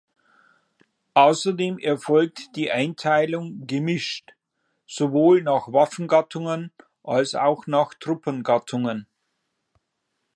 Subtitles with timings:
[1.13, 4.33] Außerdem erfolgt die Einteilung „gemischt“,
[4.87, 6.71] sowohl nach Waffengattungen
[7.03, 9.05] als auch nach Truppengattungen.